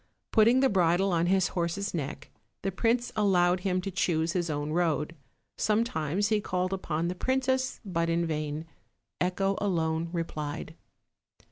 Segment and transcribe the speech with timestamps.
[0.31, 2.31] Putting the bridle on his horse's neck,
[2.63, 5.15] the prince allowed him to choose his own road:
[5.59, 8.65] sometimes he called upon the princess, but in vain.
[9.19, 10.73] Echo alone replied.